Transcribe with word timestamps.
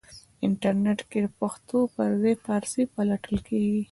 انټرنېټ 0.45 0.99
کې 1.11 1.21
پښتو 1.39 1.77
پرځای 1.95 2.33
فارسی 2.45 2.83
پلټل 2.93 3.37
کېږي. 3.47 3.83